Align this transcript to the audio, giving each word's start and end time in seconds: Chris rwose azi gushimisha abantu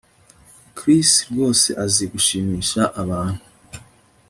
Chris 0.77 1.09
rwose 1.29 1.69
azi 1.83 2.05
gushimisha 2.13 2.81
abantu 3.01 3.41